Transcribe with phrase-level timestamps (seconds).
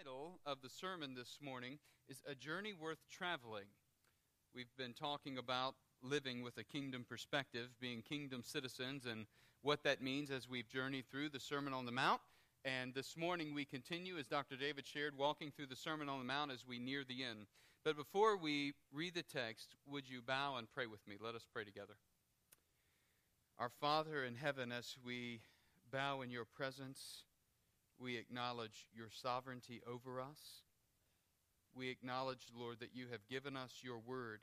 [0.00, 3.66] title of the sermon this morning is A Journey Worth Traveling.
[4.54, 9.26] We've been talking about living with a kingdom perspective, being kingdom citizens, and
[9.60, 12.22] what that means as we've journeyed through the Sermon on the Mount.
[12.64, 14.56] And this morning we continue, as Dr.
[14.56, 17.46] David shared, walking through the Sermon on the Mount as we near the end.
[17.84, 21.16] But before we read the text, would you bow and pray with me?
[21.20, 21.94] Let us pray together.
[23.58, 25.40] Our Father in heaven, as we
[25.92, 27.24] bow in your presence,
[28.00, 30.62] we acknowledge your sovereignty over us.
[31.74, 34.40] We acknowledge, Lord, that you have given us your word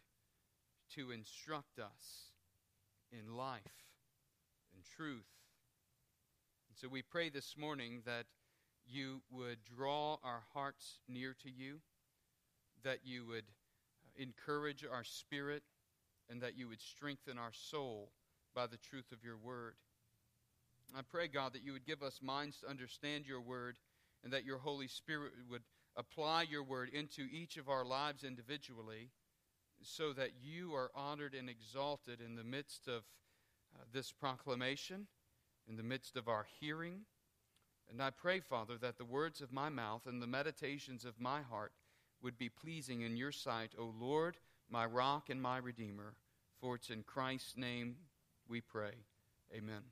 [0.95, 2.31] to instruct us
[3.11, 3.61] in life
[4.73, 5.25] and truth.
[6.69, 8.25] And so we pray this morning that
[8.85, 11.79] you would draw our hearts near to you,
[12.83, 15.63] that you would uh, encourage our spirit,
[16.29, 18.11] and that you would strengthen our soul
[18.55, 19.75] by the truth of your word.
[20.95, 23.77] I pray, God, that you would give us minds to understand your word
[24.23, 25.63] and that your Holy Spirit would
[25.95, 29.09] apply your word into each of our lives individually
[29.81, 33.03] so that you are honored and exalted in the midst of
[33.75, 35.07] uh, this proclamation,
[35.67, 37.01] in the midst of our hearing.
[37.89, 41.41] And I pray, Father, that the words of my mouth and the meditations of my
[41.41, 41.73] heart
[42.21, 44.37] would be pleasing in your sight, O Lord,
[44.69, 46.15] my rock and my redeemer.
[46.59, 47.97] For it's in Christ's name
[48.47, 48.93] we pray.
[49.55, 49.83] Amen.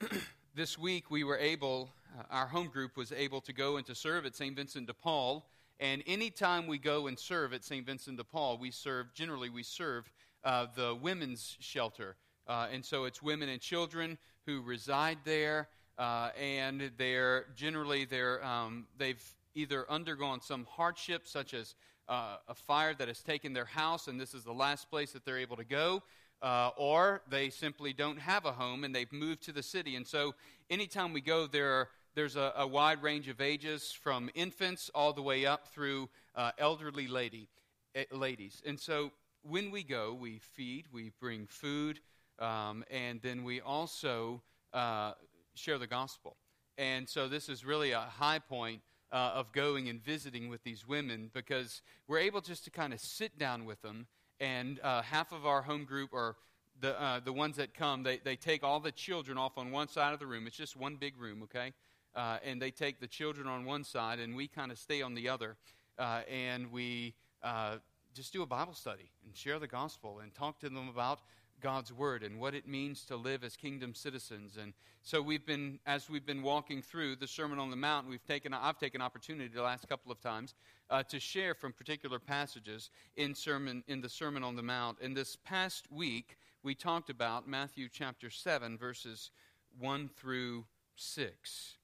[0.54, 3.94] this week we were able, uh, our home group was able to go and to
[3.94, 4.54] serve at St.
[4.54, 5.48] Vincent de Paul.
[5.80, 7.84] And anytime we go and serve at St.
[7.84, 10.10] Vincent de Paul, we serve, generally, we serve
[10.44, 12.16] uh, the women's shelter.
[12.46, 15.68] Uh, and so it's women and children who reside there.
[15.98, 19.22] Uh, and they're generally they're, um, they've
[19.54, 21.74] either undergone some hardship, such as
[22.08, 25.24] uh, a fire that has taken their house, and this is the last place that
[25.24, 26.02] they're able to go,
[26.42, 29.96] uh, or they simply don't have a home and they've moved to the city.
[29.96, 30.34] And so,
[30.70, 35.22] anytime we go, there there's a, a, wide range of ages from infants all the
[35.22, 37.48] way up through uh, elderly lady,
[37.96, 38.62] uh, ladies.
[38.66, 42.00] And so, when we go, we feed, we bring food,
[42.38, 45.12] um, and then we also uh,
[45.54, 46.36] share the gospel.
[46.76, 48.82] And so, this is really a high point.
[49.10, 53.00] Uh, of going and visiting with these women because we're able just to kind of
[53.00, 54.06] sit down with them
[54.40, 56.36] and uh, half of our home group are
[56.80, 59.88] the, uh, the ones that come, they, they take all the children off on one
[59.88, 60.46] side of the room.
[60.46, 61.72] It's just one big room, okay?
[62.14, 65.14] Uh, and they take the children on one side, and we kind of stay on
[65.14, 65.56] the other.
[65.98, 67.76] Uh, and we uh,
[68.14, 71.20] just do a Bible study and share the gospel and talk to them about
[71.60, 74.56] God's word and what it means to live as kingdom citizens.
[74.60, 78.24] And so we've been, as we've been walking through the Sermon on the Mount, we've
[78.24, 80.54] taken, I've taken opportunity the last couple of times
[80.90, 84.98] uh, to share from particular passages in sermon in the Sermon on the Mount.
[85.02, 89.30] And this past week, we talked about Matthew chapter seven, verses
[89.78, 90.64] one through
[90.96, 91.76] six.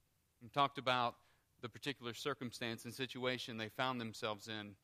[0.43, 1.15] We talked about
[1.63, 4.75] the particular circumstance and situation they found themselves in,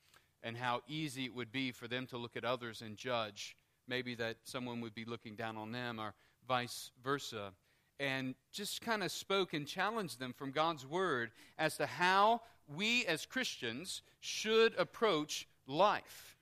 [0.42, 3.56] and how easy it would be for them to look at others and judge
[3.90, 6.14] maybe that someone would be looking down on them or
[6.48, 7.52] vice versa.
[7.98, 12.40] And just kind of spoke and challenged them from God's word as to how
[12.74, 16.36] we as Christians should approach life.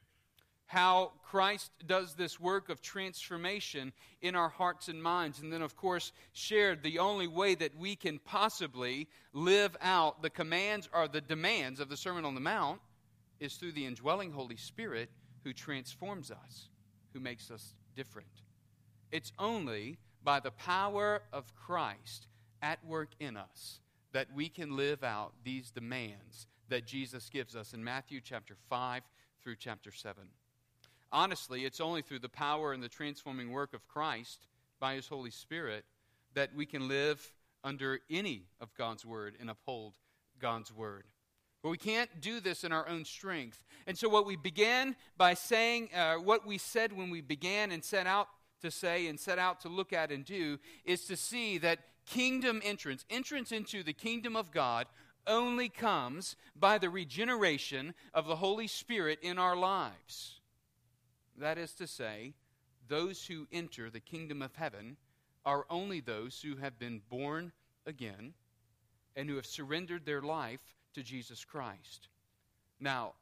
[0.66, 5.41] How Christ does this work of transformation in our hearts and minds.
[5.41, 10.30] And then, of course, shared the only way that we can possibly live out the
[10.30, 12.80] commands or the demands of the Sermon on the Mount
[13.41, 15.09] is through the indwelling Holy Spirit
[15.42, 16.69] who transforms us
[17.19, 18.29] who makes us different.
[19.11, 22.29] It's only by the power of Christ
[22.62, 23.81] at work in us
[24.12, 29.03] that we can live out these demands that Jesus gives us in Matthew chapter 5
[29.43, 30.23] through chapter 7.
[31.11, 34.47] Honestly, it's only through the power and the transforming work of Christ
[34.78, 35.84] by his Holy Spirit
[36.34, 37.33] that we can live
[37.65, 39.95] under any of God's word and uphold
[40.39, 41.05] God's word.
[41.63, 43.65] But we can't do this in our own strength.
[43.87, 47.83] And so, what we began by saying, uh, what we said when we began and
[47.83, 48.29] set out
[48.61, 52.61] to say and set out to look at and do, is to see that kingdom
[52.65, 54.87] entrance, entrance into the kingdom of God,
[55.27, 60.41] only comes by the regeneration of the Holy Spirit in our lives.
[61.37, 62.34] That is to say,
[62.89, 64.97] those who enter the kingdom of heaven
[65.45, 67.53] are only those who have been born
[67.87, 68.33] again
[69.15, 72.09] and who have surrendered their life to Jesus Christ.
[72.81, 73.13] Now,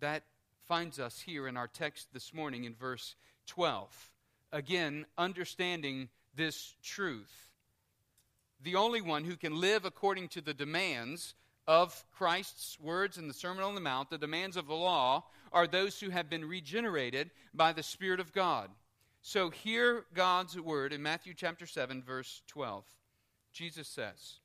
[0.00, 0.22] that
[0.66, 3.14] finds us here in our text this morning in verse
[3.46, 4.10] 12.
[4.52, 7.50] Again, understanding this truth.
[8.62, 11.34] The only one who can live according to the demands
[11.66, 15.66] of Christ's words in the Sermon on the Mount, the demands of the law, are
[15.66, 18.70] those who have been regenerated by the Spirit of God.
[19.22, 22.84] So hear God's word in Matthew chapter 7, verse 12.
[23.52, 24.38] Jesus says,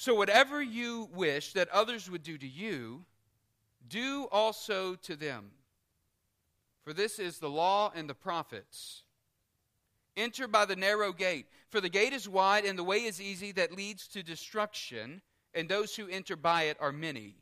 [0.00, 3.04] So, whatever you wish that others would do to you,
[3.88, 5.50] do also to them.
[6.84, 9.02] For this is the law and the prophets.
[10.16, 13.50] Enter by the narrow gate, for the gate is wide and the way is easy
[13.50, 15.20] that leads to destruction,
[15.52, 17.34] and those who enter by it are many.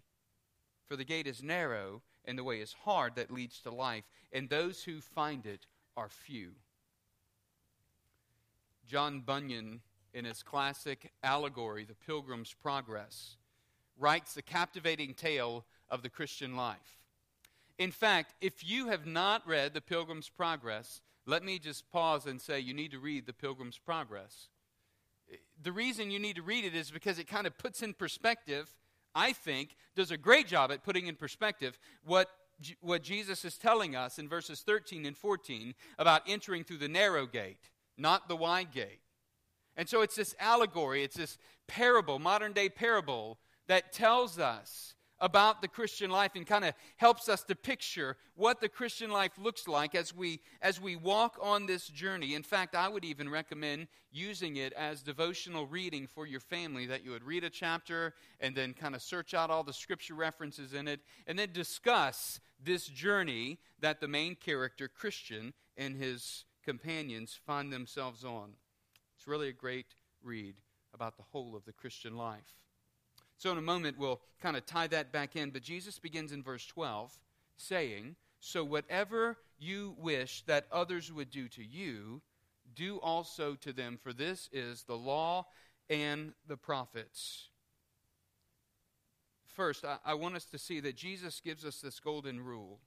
[0.87, 4.49] For the gate is narrow and the way is hard that leads to life, and
[4.49, 6.53] those who find it are few.
[8.87, 9.82] John Bunyan
[10.17, 13.37] in his classic allegory, The Pilgrim's Progress,
[13.99, 17.03] writes the captivating tale of the Christian life.
[17.79, 22.41] In fact, if you have not read The Pilgrim's Progress, let me just pause and
[22.41, 24.49] say you need to read The Pilgrim's Progress.
[25.63, 28.75] The reason you need to read it is because it kind of puts in perspective,
[29.15, 32.31] I think, does a great job at putting in perspective what,
[32.81, 37.27] what Jesus is telling us in verses 13 and 14 about entering through the narrow
[37.27, 37.69] gate,
[37.99, 39.01] not the wide gate.
[39.76, 43.38] And so it's this allegory, it's this parable, modern day parable,
[43.69, 48.61] that tells us about the Christian life and kind of helps us to picture what
[48.61, 52.34] the Christian life looks like as we as we walk on this journey.
[52.34, 57.05] In fact, I would even recommend using it as devotional reading for your family that
[57.05, 60.75] you would read a chapter and then kind of search out all the scripture references
[60.75, 67.38] in it and then discuss this journey that the main character Christian and his companions
[67.46, 68.55] find themselves on.
[69.26, 69.87] It's really a great
[70.23, 70.55] read
[70.94, 72.55] about the whole of the Christian life.
[73.38, 75.50] So, in a moment, we'll kind of tie that back in.
[75.50, 77.12] But Jesus begins in verse 12
[77.56, 82.23] saying, So, whatever you wish that others would do to you,
[82.76, 85.46] do also to them, for this is the law
[85.90, 87.49] and the prophets.
[89.49, 92.79] First, I, I want us to see that Jesus gives us this golden rule.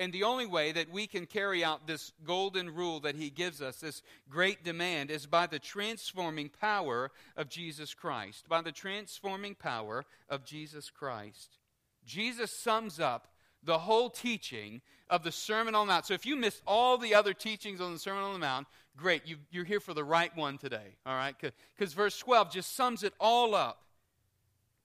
[0.00, 3.60] And the only way that we can carry out this golden rule that he gives
[3.60, 4.00] us, this
[4.30, 8.48] great demand, is by the transforming power of Jesus Christ.
[8.48, 11.58] By the transforming power of Jesus Christ.
[12.06, 13.28] Jesus sums up
[13.62, 14.80] the whole teaching
[15.10, 16.06] of the Sermon on the Mount.
[16.06, 19.24] So if you missed all the other teachings on the Sermon on the Mount, great,
[19.26, 21.34] you, are here for the right one today, all right?
[21.76, 23.82] Because verse 12 just sums it all up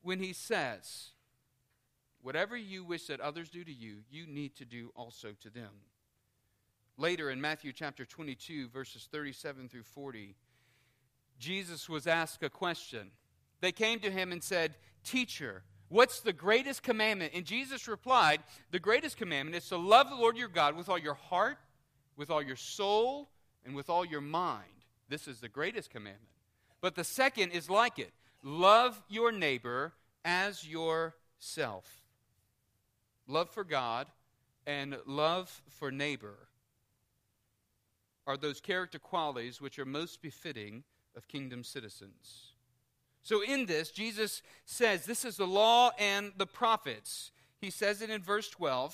[0.02, 1.12] when he says,
[2.26, 5.70] Whatever you wish that others do to you, you need to do also to them.
[6.98, 10.34] Later in Matthew chapter 22, verses 37 through 40,
[11.38, 13.12] Jesus was asked a question.
[13.62, 14.74] They came to him and said,
[15.04, 17.34] Teacher, what's the greatest commandment?
[17.36, 20.98] And Jesus replied, The greatest commandment is to love the Lord your God with all
[20.98, 21.60] your heart,
[22.18, 23.30] with all your soul,
[23.64, 24.64] and with all your mind.
[25.10, 26.34] This is the greatest commandment.
[26.82, 29.94] But the second is like it love your neighbor
[30.24, 32.02] as yourself
[33.28, 34.08] love for God
[34.66, 36.36] and love for neighbor
[38.28, 40.84] are those character qualities which are most befitting
[41.16, 42.54] of kingdom citizens.
[43.22, 47.32] So, in this, Jesus says, This is the law and the prophets.
[47.60, 48.94] He says it in verse 12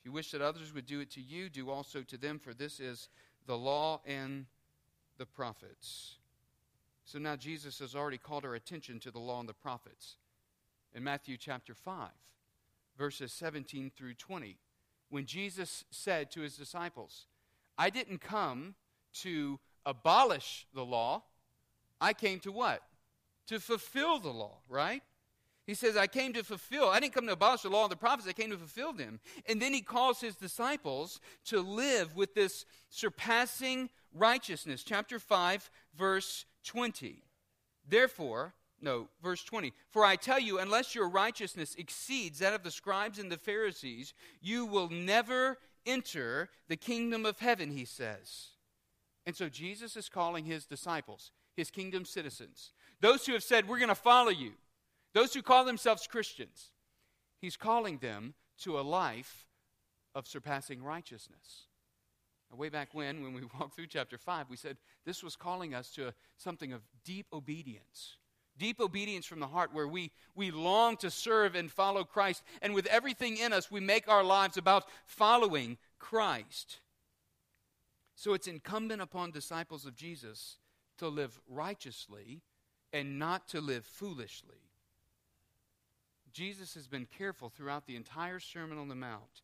[0.00, 2.54] If you wish that others would do it to you, do also to them, for
[2.54, 3.08] this is
[3.46, 4.46] the law and
[5.18, 6.16] the prophets.
[7.04, 10.16] So now Jesus has already called our attention to the law and the prophets
[10.94, 12.08] in Matthew chapter 5
[12.96, 14.56] verses 17 through 20,
[15.10, 17.26] when Jesus said to his disciples,
[17.76, 18.74] I didn't come
[19.20, 21.22] to abolish the law.
[22.00, 22.82] I came to what?
[23.48, 25.02] To fulfill the law, right?
[25.66, 26.88] He says, I came to fulfill.
[26.88, 29.20] I didn't come to abolish the law and the prophets, I came to fulfill them.
[29.46, 34.82] And then he calls his disciples to live with this surpassing righteousness.
[34.82, 37.22] Chapter 5, verse 20.
[37.88, 39.72] Therefore, no, verse 20.
[39.90, 44.12] For I tell you, unless your righteousness exceeds that of the scribes and the Pharisees,
[44.40, 48.48] you will never enter the kingdom of heaven, he says.
[49.24, 53.78] And so Jesus is calling his disciples, his kingdom citizens, those who have said, We're
[53.78, 54.52] going to follow you,
[55.14, 56.72] those who call themselves Christians.
[57.40, 59.46] He's calling them to a life
[60.14, 61.66] of surpassing righteousness.
[62.50, 65.72] Now, way back when, when we walked through chapter 5, we said this was calling
[65.72, 68.16] us to something of deep obedience
[68.62, 72.44] Deep obedience from the heart, where we, we long to serve and follow Christ.
[72.62, 76.78] And with everything in us, we make our lives about following Christ.
[78.14, 80.58] So it's incumbent upon disciples of Jesus
[80.98, 82.40] to live righteously
[82.92, 84.62] and not to live foolishly.
[86.32, 89.42] Jesus has been careful throughout the entire Sermon on the Mount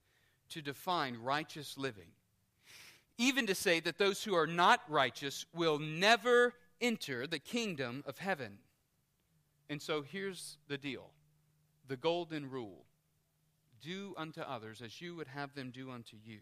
[0.50, 2.12] to define righteous living,
[3.18, 8.18] even to say that those who are not righteous will never enter the kingdom of
[8.18, 8.58] heaven.
[9.68, 11.10] And so here's the deal
[11.86, 12.84] the golden rule
[13.80, 16.40] do unto others as you would have them do unto you.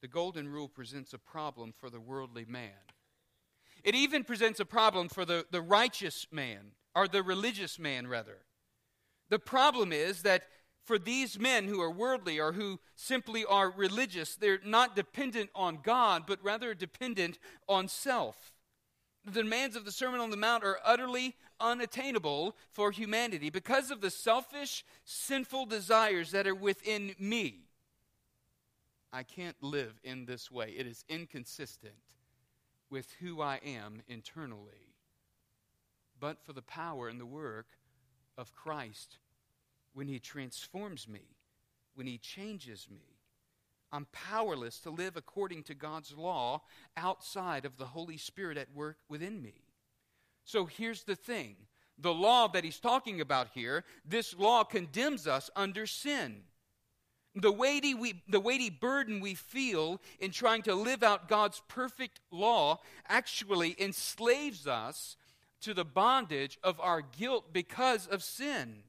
[0.00, 2.70] The golden rule presents a problem for the worldly man.
[3.84, 8.38] It even presents a problem for the, the righteous man, or the religious man, rather.
[9.28, 10.44] The problem is that
[10.84, 15.78] for these men who are worldly or who simply are religious, they're not dependent on
[15.82, 18.51] God, but rather dependent on self.
[19.24, 24.00] The demands of the Sermon on the Mount are utterly unattainable for humanity because of
[24.00, 27.66] the selfish, sinful desires that are within me.
[29.12, 30.74] I can't live in this way.
[30.76, 31.94] It is inconsistent
[32.90, 34.94] with who I am internally.
[36.18, 37.66] But for the power and the work
[38.36, 39.18] of Christ
[39.92, 41.36] when He transforms me,
[41.94, 43.11] when He changes me,
[43.92, 46.62] I'm powerless to live according to God's law
[46.96, 49.54] outside of the Holy Spirit at work within me.
[50.44, 51.56] So here's the thing
[51.98, 56.42] the law that he's talking about here, this law condemns us under sin.
[57.34, 62.20] The weighty, we, the weighty burden we feel in trying to live out God's perfect
[62.30, 65.16] law actually enslaves us
[65.62, 68.82] to the bondage of our guilt because of sin.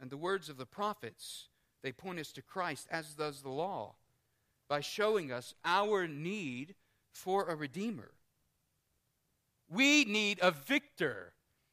[0.00, 1.48] And the words of the prophets,
[1.82, 3.94] they point us to Christ, as does the law,
[4.68, 6.74] by showing us our need
[7.12, 8.10] for a Redeemer.
[9.68, 11.32] We need a victor,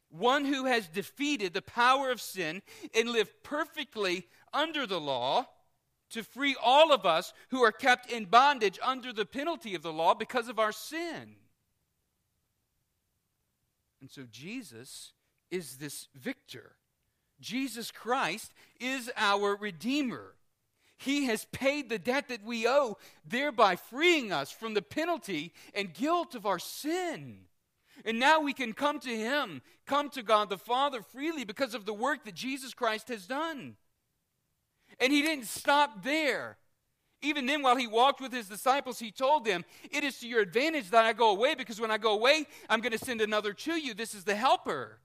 [0.09, 2.61] one who has defeated the power of sin
[2.93, 5.47] and lived perfectly under the law
[6.11, 9.93] to free all of us who are kept in bondage under the penalty of the
[9.93, 11.35] law because of our sin.
[14.01, 15.13] And so Jesus
[15.49, 16.75] is this victor.
[17.45, 20.33] Jesus Christ is our Redeemer.
[20.97, 25.93] He has paid the debt that we owe, thereby freeing us from the penalty and
[25.93, 27.41] guilt of our sin.
[28.03, 31.85] And now we can come to Him, come to God the Father freely because of
[31.85, 33.75] the work that Jesus Christ has done.
[34.99, 36.57] And He didn't stop there.
[37.21, 40.41] Even then, while He walked with His disciples, He told them, It is to your
[40.41, 43.53] advantage that I go away because when I go away, I'm going to send another
[43.53, 43.93] to you.
[43.93, 44.99] This is the helper.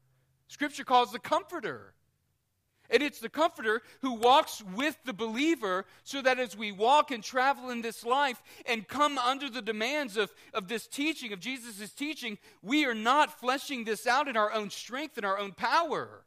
[0.48, 1.94] Scripture calls the comforter.
[2.90, 7.22] And it's the comforter who walks with the believer so that as we walk and
[7.22, 11.92] travel in this life and come under the demands of, of this teaching, of Jesus'
[11.92, 16.24] teaching, we are not fleshing this out in our own strength and our own power.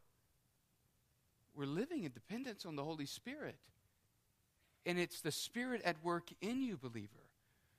[1.54, 3.56] We're living in dependence on the Holy Spirit.
[4.86, 7.08] And it's the Spirit at work in you, believer,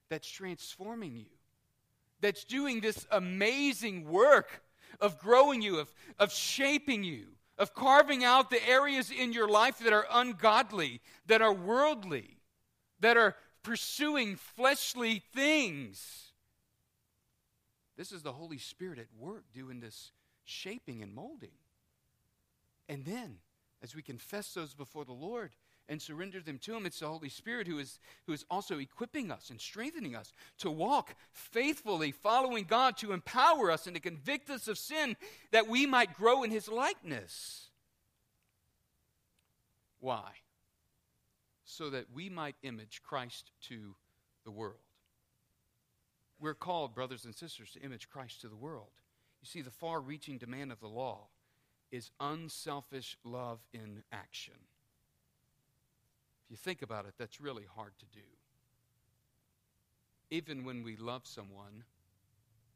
[0.09, 1.25] that's transforming you,
[2.21, 4.61] that's doing this amazing work
[5.01, 7.25] of growing you, of, of shaping you
[7.57, 12.37] of carving out the areas in your life that are ungodly, that are worldly,
[12.99, 16.31] that are pursuing fleshly things.
[17.97, 20.11] This is the Holy Spirit at work doing this
[20.43, 21.51] shaping and molding.
[22.87, 23.37] And then,
[23.81, 25.51] as we confess those before the Lord,
[25.87, 26.85] and surrender them to Him.
[26.85, 30.71] It's the Holy Spirit who is, who is also equipping us and strengthening us to
[30.71, 35.15] walk faithfully, following God, to empower us and to convict us of sin
[35.51, 37.69] that we might grow in His likeness.
[39.99, 40.31] Why?
[41.63, 43.95] So that we might image Christ to
[44.43, 44.79] the world.
[46.39, 48.91] We're called, brothers and sisters, to image Christ to the world.
[49.41, 51.27] You see, the far reaching demand of the law
[51.91, 54.55] is unselfish love in action.
[56.45, 58.25] If you think about it, that's really hard to do.
[60.29, 61.83] Even when we love someone,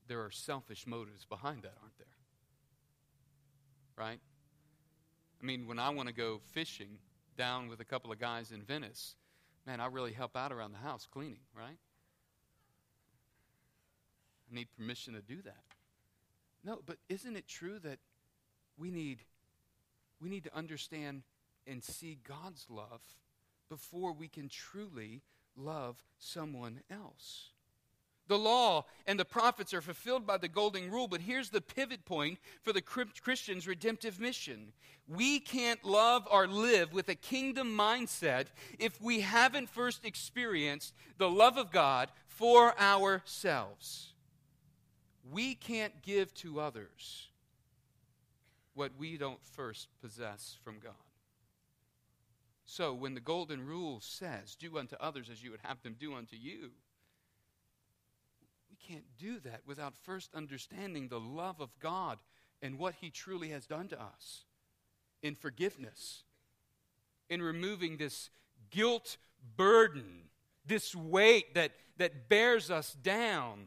[0.07, 2.07] there are selfish motives behind that, aren't there?
[3.95, 4.19] Right?
[5.41, 6.97] I mean, when I want to go fishing
[7.38, 9.15] down with a couple of guys in Venice,
[9.65, 11.77] man, I really help out around the house cleaning, right?
[14.51, 15.63] I need permission to do that.
[16.63, 17.99] No, but isn't it true that
[18.77, 19.19] we need
[20.21, 21.23] we need to understand
[21.65, 23.01] and see God's love
[23.69, 25.21] before we can truly
[25.55, 27.49] love someone else.
[28.27, 32.05] The law and the prophets are fulfilled by the golden rule, but here's the pivot
[32.05, 34.71] point for the Christian's redemptive mission.
[35.07, 38.45] We can't love or live with a kingdom mindset
[38.77, 44.13] if we haven't first experienced the love of God for ourselves.
[45.31, 47.29] We can't give to others
[48.75, 50.93] what we don't first possess from God.
[52.71, 56.13] So when the golden rule says, do unto others as you would have them do
[56.13, 56.69] unto you,
[58.69, 62.19] we can't do that without first understanding the love of God
[62.61, 64.45] and what He truly has done to us
[65.23, 66.25] in forgiveness,
[67.27, 68.29] in removing this
[68.69, 69.17] guilt
[69.57, 70.29] burden,
[70.63, 73.65] this weight that, that bears us down.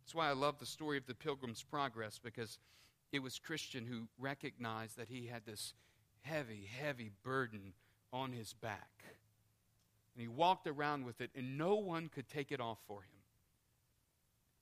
[0.00, 2.58] That's why I love the story of the Pilgrim's Progress because
[3.12, 5.72] it was Christian who recognized that he had this
[6.26, 7.72] heavy, heavy burden
[8.12, 8.90] on his back.
[10.14, 13.10] And he walked around with it, and no one could take it off for him.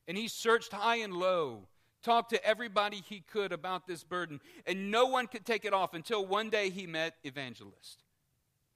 [0.06, 1.68] And he searched high and low,
[2.02, 5.94] talked to everybody he could about this burden, and no one could take it off
[5.94, 8.02] until one day he met Evangelist,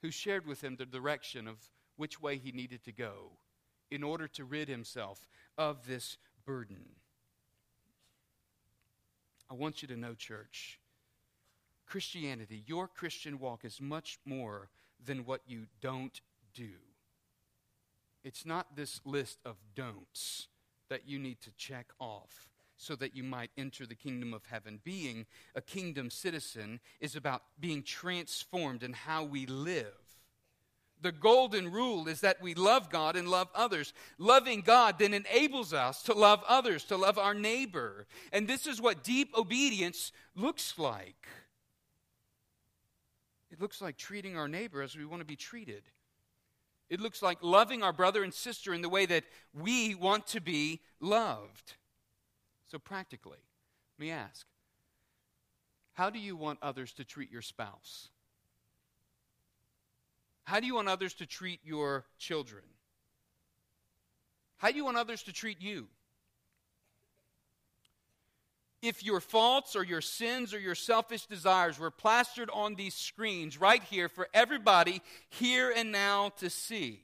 [0.03, 1.57] who shared with him the direction of
[1.97, 3.33] which way he needed to go
[3.91, 5.27] in order to rid himself
[5.57, 6.17] of this
[6.47, 6.85] burden.
[9.51, 10.79] I want you to know, church,
[11.89, 14.69] Christianity, your Christian walk is much more
[15.05, 16.21] than what you don't
[16.55, 16.71] do.
[18.25, 20.49] It's not this list of don'ts
[20.91, 24.81] that you need to check off so that you might enter the kingdom of heaven.
[24.85, 29.95] Being a kingdom citizen is about being transformed in how we live.
[31.01, 33.93] The golden rule is that we love God and love others.
[34.19, 38.07] Loving God then enables us to love others, to love our neighbor.
[38.33, 41.27] And this is what deep obedience looks like.
[43.51, 45.83] It looks like treating our neighbor as we want to be treated.
[46.91, 50.41] It looks like loving our brother and sister in the way that we want to
[50.41, 51.75] be loved.
[52.71, 53.39] So, practically,
[53.99, 54.47] let me ask
[55.95, 58.09] how do you want others to treat your spouse?
[60.45, 62.65] How do you want others to treat your children?
[64.59, 65.89] How do you want others to treat you?
[68.81, 73.61] If your faults or your sins or your selfish desires were plastered on these screens
[73.61, 77.01] right here for everybody here and now to see,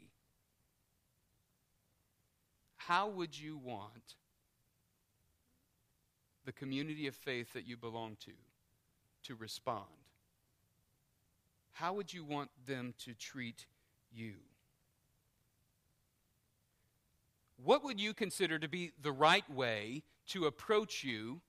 [2.76, 4.14] how would you want
[6.44, 8.32] the community of faith that you belong to
[9.24, 9.84] to respond?
[11.72, 13.66] How would you want them to treat
[14.12, 14.34] you?
[17.56, 21.40] What would you consider to be the right way to approach you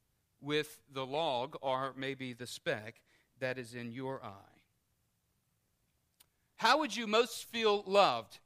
[0.41, 3.01] with the log or maybe the speck
[3.39, 4.55] that is in your eye?
[6.57, 8.39] How would you most feel loved?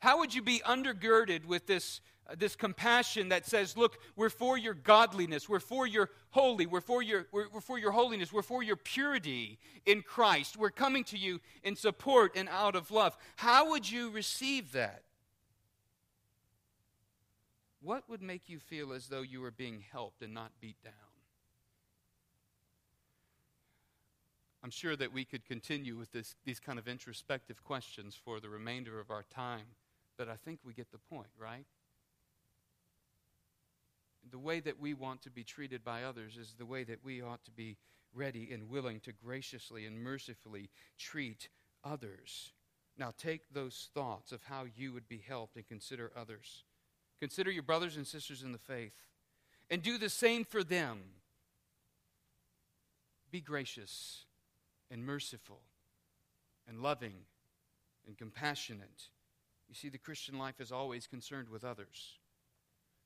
[0.00, 4.56] How would you be undergirded with this, uh, this compassion that says, Look, we're for
[4.58, 8.42] your godliness, we're for your holy, we're for your, we're, we're for your holiness, we're
[8.42, 13.16] for your purity in Christ, we're coming to you in support and out of love?
[13.36, 15.02] How would you receive that?
[17.82, 20.92] What would make you feel as though you were being helped and not beat down?
[24.62, 28.50] I'm sure that we could continue with this, these kind of introspective questions for the
[28.50, 29.64] remainder of our time,
[30.18, 31.64] but I think we get the point, right?
[34.30, 37.22] The way that we want to be treated by others is the way that we
[37.22, 37.78] ought to be
[38.12, 41.48] ready and willing to graciously and mercifully treat
[41.82, 42.52] others.
[42.98, 46.64] Now, take those thoughts of how you would be helped and consider others.
[47.20, 48.94] Consider your brothers and sisters in the faith
[49.70, 50.98] and do the same for them.
[53.30, 54.24] Be gracious
[54.90, 55.60] and merciful
[56.66, 57.14] and loving
[58.06, 59.08] and compassionate.
[59.68, 62.18] You see, the Christian life is always concerned with others.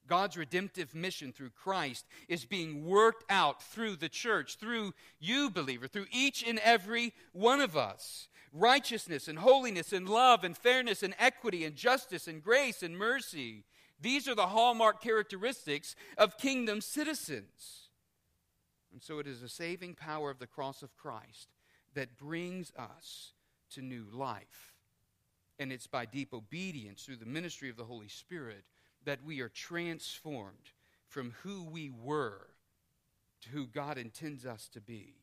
[0.07, 5.89] God's redemptive mission through Christ is being worked out through the church, through you, believer,
[5.89, 8.29] through each and every one of us.
[8.53, 13.65] Righteousness and holiness and love and fairness and equity and justice and grace and mercy
[14.01, 17.89] these are the hallmark characteristics of kingdom citizens.
[18.93, 21.49] And so it is the saving power of the cross of Christ
[21.95, 23.33] that brings us
[23.71, 24.75] to new life.
[25.59, 28.65] And it's by deep obedience through the ministry of the Holy Spirit
[29.05, 30.73] that we are transformed
[31.09, 32.49] from who we were
[33.43, 35.15] to who God intends us to be.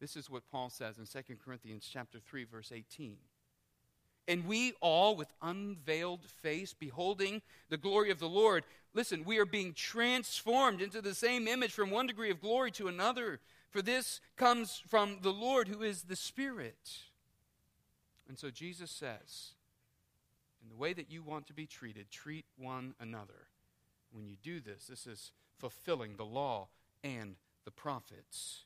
[0.00, 3.16] This is what Paul says in 2 Corinthians chapter 3 verse 18.
[4.30, 8.62] And we all, with unveiled face, beholding the glory of the Lord,
[8.94, 12.86] listen, we are being transformed into the same image from one degree of glory to
[12.86, 13.40] another.
[13.70, 16.92] For this comes from the Lord who is the Spirit.
[18.28, 19.54] And so Jesus says,
[20.62, 23.48] in the way that you want to be treated, treat one another.
[24.12, 26.68] When you do this, this is fulfilling the law
[27.02, 28.62] and the prophets.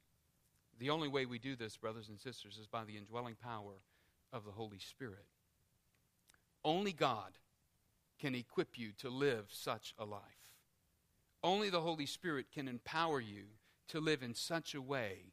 [0.79, 3.81] The only way we do this, brothers and sisters, is by the indwelling power
[4.31, 5.25] of the Holy Spirit.
[6.65, 7.39] Only God
[8.19, 10.23] can equip you to live such a life.
[11.43, 13.45] Only the Holy Spirit can empower you
[13.89, 15.33] to live in such a way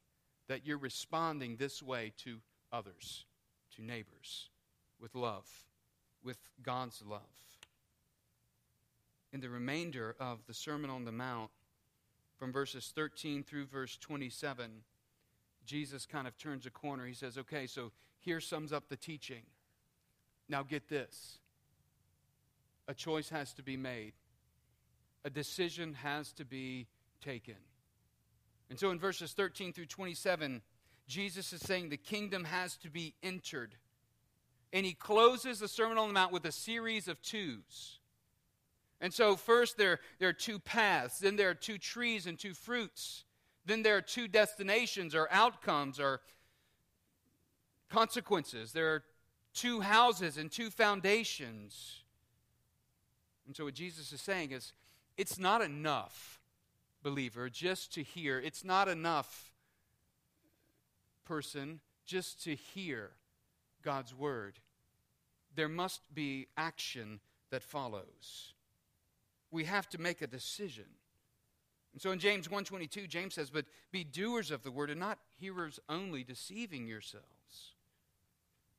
[0.50, 2.40] that you're responding this way to
[2.72, 3.26] others,
[3.76, 4.50] to neighbors,
[5.00, 5.48] with love,
[6.22, 7.22] with God's love.
[9.32, 11.52] In the remainder of the Sermon on the Mount,
[12.38, 14.70] from verses 13 through verse 27,
[15.66, 17.06] Jesus kind of turns a corner.
[17.06, 19.44] He says, Okay, so here sums up the teaching.
[20.52, 21.40] Now, get this
[22.90, 24.12] a choice has to be made,
[25.24, 26.88] a decision has to be
[27.24, 27.56] taken.
[28.70, 30.62] And so in verses 13 through 27,
[31.08, 33.76] Jesus is saying the kingdom has to be entered.
[34.74, 38.00] And he closes the Sermon on the Mount with a series of twos.
[39.00, 42.54] And so, first, there, there are two paths, then, there are two trees and two
[42.54, 43.24] fruits.
[43.66, 46.22] Then, there are two destinations or outcomes or
[47.90, 48.72] consequences.
[48.74, 49.04] There are
[49.54, 52.04] two houses and two foundations.
[53.46, 54.74] And so, what Jesus is saying is
[55.18, 56.40] it's not enough,
[57.04, 58.40] believer, just to hear.
[58.40, 59.52] It's not enough,
[61.26, 63.12] person, just to hear
[63.82, 64.60] God's word.
[65.56, 68.54] There must be action that follows.
[69.52, 70.86] We have to make a decision.
[71.94, 75.20] And so in James 1:22 James says, "But be doers of the word and not
[75.38, 77.41] hearers only, deceiving yourselves."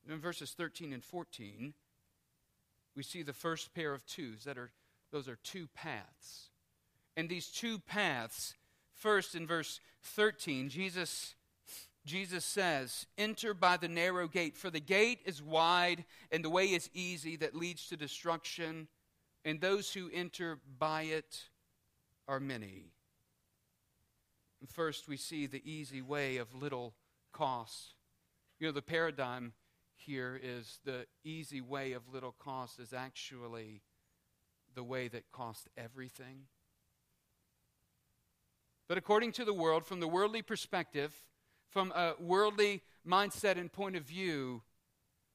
[0.09, 1.73] In verses 13 and 14,
[2.95, 4.71] we see the first pair of twos that are
[5.11, 6.49] those are two paths.
[7.15, 8.55] And these two paths,
[8.95, 11.35] first in verse 13, Jesus
[12.05, 16.65] Jesus says, Enter by the narrow gate, for the gate is wide and the way
[16.65, 18.87] is easy that leads to destruction,
[19.45, 21.43] and those who enter by it
[22.27, 22.91] are many.
[24.67, 26.93] First, we see the easy way of little
[27.33, 27.95] cost.
[28.59, 29.53] You know, the paradigm
[30.05, 33.81] here is the easy way of little cost is actually
[34.75, 36.47] the way that costs everything.
[38.87, 41.13] But according to the world, from the worldly perspective,
[41.69, 44.61] from a worldly mindset and point of view,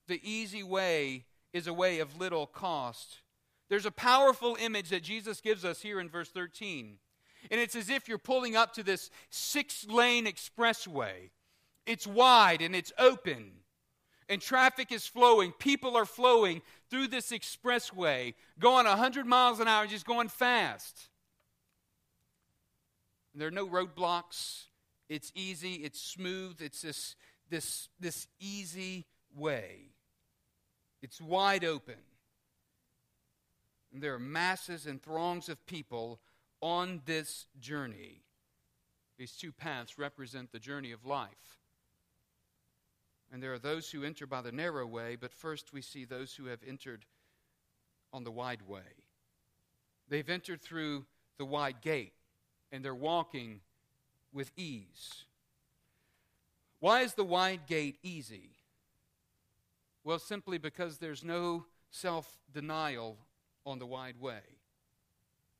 [0.06, 3.22] the easy way is a way of little cost.
[3.68, 6.98] There's a powerful image that Jesus gives us here in verse 13.
[7.50, 11.30] And it's as if you're pulling up to this six lane expressway.
[11.86, 13.52] It's wide and it's open
[14.28, 15.52] and traffic is flowing.
[15.52, 21.08] People are flowing through this expressway, going 100 miles an hour, just going fast.
[23.32, 24.64] And there are no roadblocks.
[25.08, 27.16] It's easy, it's smooth, it's this,
[27.48, 29.92] this, this easy way.
[31.02, 31.94] It's wide open.
[33.92, 36.20] And there are masses and throngs of people
[36.60, 38.22] on this journey.
[39.18, 41.58] These two paths represent the journey of life.
[43.30, 46.34] And there are those who enter by the narrow way, but first we see those
[46.34, 47.04] who have entered
[48.12, 49.04] on the wide way.
[50.08, 51.04] They've entered through
[51.36, 52.14] the wide gate,
[52.72, 53.60] and they're walking
[54.32, 55.24] with ease.
[56.80, 58.50] Why is the wide gate easy?
[60.04, 63.18] Well, simply because there's no self denial
[63.66, 64.40] on the wide way.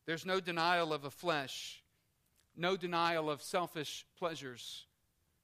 [0.07, 1.83] There's no denial of the flesh,
[2.57, 4.87] no denial of selfish pleasures,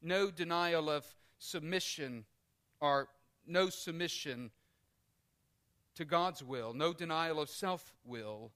[0.01, 1.05] no denial of
[1.39, 2.25] submission
[2.81, 3.09] or
[3.47, 4.51] no submission
[5.95, 8.51] to God's will, no denial of self will.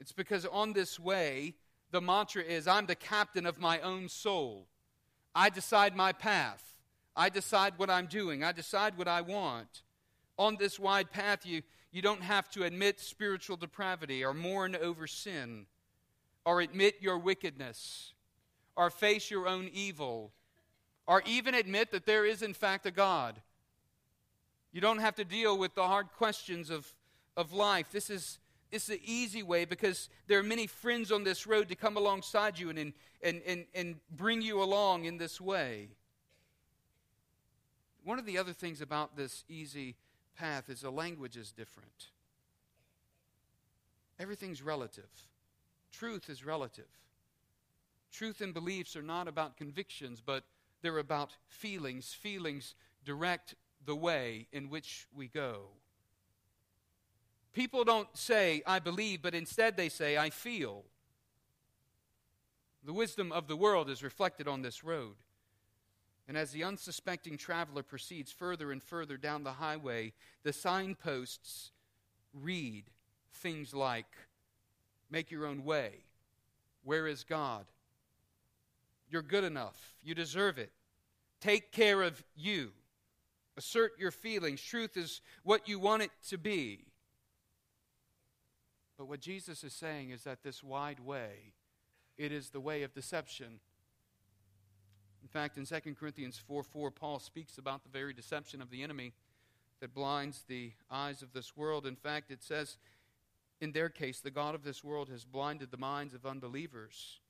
[0.00, 1.54] It's because on this way,
[1.90, 4.66] the mantra is I'm the captain of my own soul.
[5.34, 6.74] I decide my path.
[7.16, 8.42] I decide what I'm doing.
[8.42, 9.82] I decide what I want.
[10.36, 11.62] On this wide path, you,
[11.92, 15.66] you don't have to admit spiritual depravity or mourn over sin
[16.44, 18.14] or admit your wickedness
[18.76, 20.32] or face your own evil
[21.06, 23.40] or even admit that there is, in fact, a God.
[24.72, 26.86] You don't have to deal with the hard questions of,
[27.36, 27.86] of life.
[27.92, 28.38] This is,
[28.72, 32.58] it's the easy way because there are many friends on this road to come alongside
[32.58, 35.88] you and, and, and, and bring you along in this way.
[38.02, 39.96] One of the other things about this easy
[40.36, 42.08] path is the language is different.
[44.18, 45.08] Everything's relative.
[45.92, 46.88] Truth is relative.
[48.12, 50.44] Truth and beliefs are not about convictions, but
[50.84, 52.12] they're about feelings.
[52.12, 55.68] Feelings direct the way in which we go.
[57.52, 60.84] People don't say, I believe, but instead they say, I feel.
[62.84, 65.14] The wisdom of the world is reflected on this road.
[66.26, 71.70] And as the unsuspecting traveler proceeds further and further down the highway, the signposts
[72.32, 72.84] read
[73.30, 74.06] things like
[75.10, 75.90] Make your own way.
[76.82, 77.66] Where is God?
[79.08, 79.94] You're good enough.
[80.02, 80.72] You deserve it.
[81.44, 82.70] Take care of you.
[83.58, 84.62] Assert your feelings.
[84.62, 86.86] Truth is what you want it to be.
[88.96, 91.52] But what Jesus is saying is that this wide way,
[92.16, 93.60] it is the way of deception.
[95.20, 98.82] In fact, in 2 Corinthians 4 4, Paul speaks about the very deception of the
[98.82, 99.12] enemy
[99.80, 101.84] that blinds the eyes of this world.
[101.86, 102.78] In fact, it says,
[103.60, 107.20] in their case, the God of this world has blinded the minds of unbelievers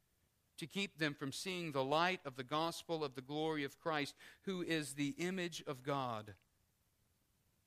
[0.58, 4.14] to keep them from seeing the light of the gospel of the glory of Christ,
[4.42, 6.34] who is the image of God.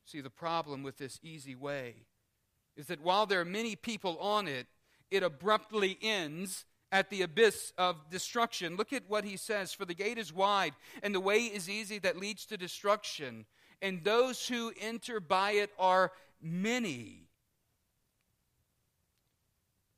[0.06, 1.96] See, the problem with this easy way
[2.76, 4.68] is that while there are many people on it,
[5.12, 8.78] it abruptly ends at the abyss of destruction.
[8.78, 10.74] Look at what he says For the gate is wide,
[11.04, 13.46] and the way is easy that leads to destruction,
[13.82, 17.28] and those who enter by it are many.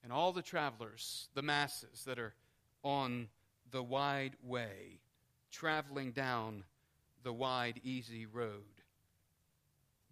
[0.09, 2.33] and all the travelers, the masses that are
[2.83, 3.27] on
[3.71, 4.99] the wide way,
[5.51, 6.63] traveling down
[7.23, 8.83] the wide, easy road,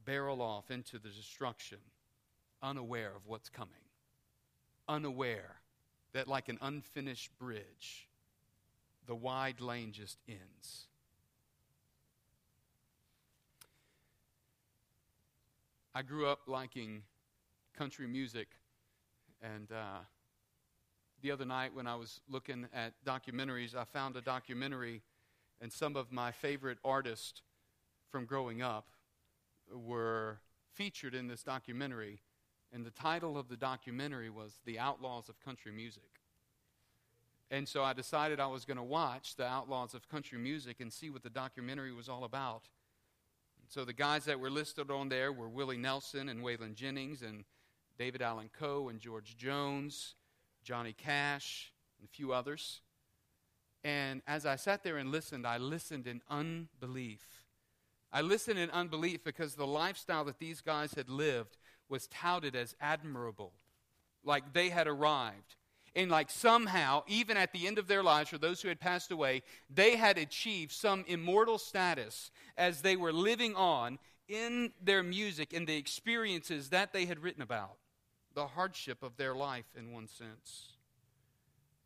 [0.05, 1.79] barrel off into the destruction,
[2.61, 3.73] unaware of what's coming,
[4.87, 5.57] unaware
[6.13, 8.07] that, like an unfinished bridge,
[9.05, 10.87] the wide lane just ends.
[15.95, 17.03] I grew up liking
[17.75, 18.47] country music,
[19.41, 19.99] and uh,
[21.21, 25.01] the other night when I was looking at documentaries, I found a documentary,
[25.61, 27.41] and some of my favorite artists
[28.11, 28.87] from growing up
[29.73, 30.39] were
[30.73, 32.19] featured in this documentary.
[32.73, 36.03] And the title of the documentary was The Outlaws of Country Music.
[37.49, 40.91] And so I decided I was going to watch The Outlaws of Country Music and
[40.91, 42.63] see what the documentary was all about.
[43.69, 47.45] So the guys that were listed on there were Willie Nelson and Waylon Jennings and
[47.97, 50.15] David Allan Coe and George Jones,
[50.67, 52.81] Johnny Cash, and a few others.
[53.85, 57.25] And as I sat there and listened, I listened in unbelief.
[58.11, 61.55] I listened in unbelief because the lifestyle that these guys had lived
[61.87, 63.53] was touted as admirable,
[64.25, 65.55] like they had arrived.
[65.95, 69.09] And like somehow, even at the end of their lives, for those who had passed
[69.09, 75.53] away, they had achieved some immortal status as they were living on in their music
[75.53, 77.77] and the experiences that they had written about
[78.37, 80.73] the hardship of their life in one sense.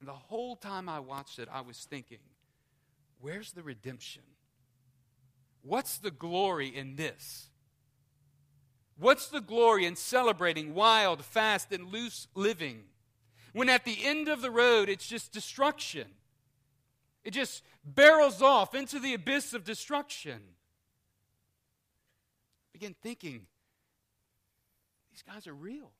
[0.01, 2.17] And the whole time I watched it, I was thinking,
[3.21, 4.23] where's the redemption?
[5.61, 7.47] What's the glory in this?
[8.97, 12.81] What's the glory in celebrating wild, fast, and loose living
[13.53, 16.07] when at the end of the road it's just destruction?
[17.23, 20.41] It just barrels off into the abyss of destruction.
[22.73, 23.45] Begin thinking,
[25.13, 25.93] these guys are real.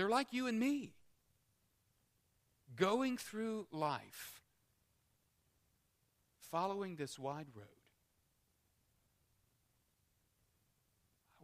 [0.00, 0.94] They're like you and me,
[2.74, 4.40] going through life,
[6.50, 7.66] following this wide road.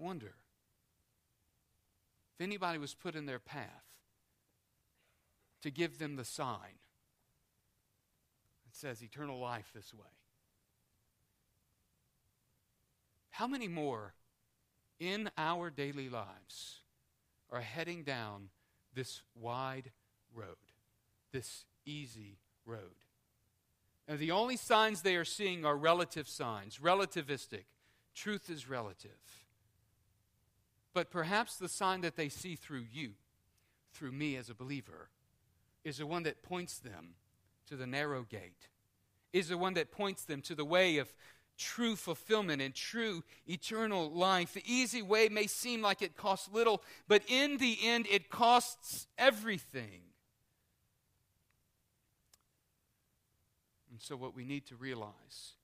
[0.00, 0.32] I wonder
[2.34, 3.68] if anybody was put in their path
[5.60, 6.78] to give them the sign
[8.64, 10.00] that says eternal life this way.
[13.28, 14.14] How many more
[14.98, 16.80] in our daily lives
[17.50, 18.48] are heading down
[18.94, 19.90] this wide
[20.34, 20.56] road,
[21.32, 22.96] this easy road.
[24.08, 27.64] And the only signs they are seeing are relative signs, relativistic.
[28.14, 29.10] Truth is relative.
[30.94, 33.12] But perhaps the sign that they see through you,
[33.92, 35.10] through me as a believer,
[35.84, 37.14] is the one that points them
[37.68, 38.68] to the narrow gate,
[39.32, 41.12] is the one that points them to the way of
[41.56, 44.54] true fulfillment and true eternal life.
[44.54, 49.06] The easy way may seem like it costs little, but in the end, it costs
[49.18, 50.02] everything.
[53.90, 55.54] And so, what we need to realize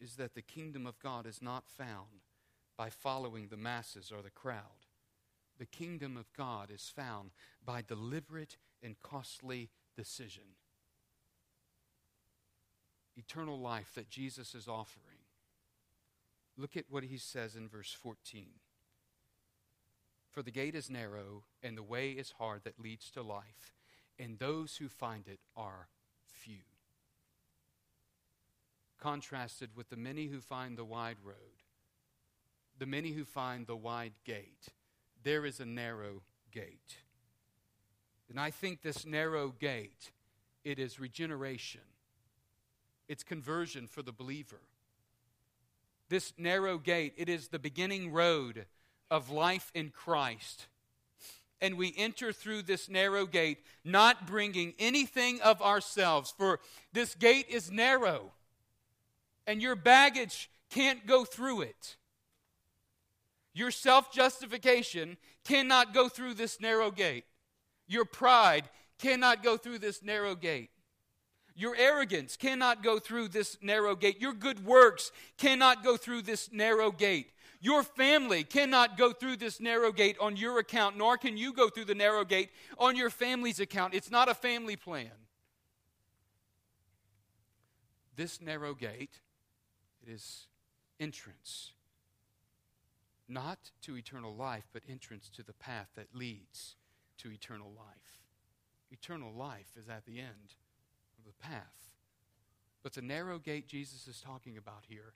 [0.00, 2.24] is that the kingdom of God is not found
[2.76, 4.86] by following the masses or the crowd.
[5.58, 7.30] The kingdom of God is found
[7.64, 10.42] by deliberate and costly decision.
[13.16, 15.15] Eternal life that Jesus is offering
[16.56, 18.46] Look at what he says in verse 14.
[20.30, 23.74] For the gate is narrow, and the way is hard that leads to life,
[24.18, 25.88] and those who find it are
[26.24, 26.62] few.
[28.98, 31.62] Contrasted with the many who find the wide road,
[32.78, 34.68] the many who find the wide gate,
[35.22, 36.98] there is a narrow gate.
[38.28, 40.10] And I think this narrow gate,
[40.64, 41.82] it is regeneration.
[43.08, 44.60] It's conversion for the believer
[46.08, 48.66] this narrow gate, it is the beginning road
[49.10, 50.66] of life in Christ.
[51.60, 56.60] And we enter through this narrow gate, not bringing anything of ourselves, for
[56.92, 58.32] this gate is narrow,
[59.46, 61.96] and your baggage can't go through it.
[63.54, 67.24] Your self justification cannot go through this narrow gate.
[67.88, 70.70] Your pride cannot go through this narrow gate.
[71.56, 74.20] Your arrogance cannot go through this narrow gate.
[74.20, 77.32] Your good works cannot go through this narrow gate.
[77.62, 81.70] Your family cannot go through this narrow gate on your account, nor can you go
[81.70, 83.94] through the narrow gate on your family's account.
[83.94, 85.10] It's not a family plan.
[88.14, 89.20] This narrow gate,
[90.06, 90.48] it is
[91.00, 91.72] entrance,
[93.28, 96.76] not to eternal life, but entrance to the path that leads
[97.18, 98.20] to eternal life.
[98.90, 100.54] Eternal life is at the end
[101.40, 101.90] path.
[102.82, 105.14] But the narrow gate Jesus is talking about here,